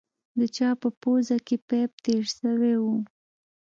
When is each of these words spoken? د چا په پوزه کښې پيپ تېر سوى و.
د 0.39 0.41
چا 0.55 0.69
په 0.81 0.87
پوزه 1.01 1.37
کښې 1.47 1.57
پيپ 1.69 1.91
تېر 2.05 2.23
سوى 2.39 2.73
و. 2.83 2.85